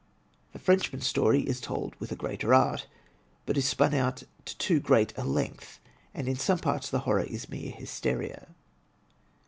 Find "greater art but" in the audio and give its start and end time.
2.15-3.55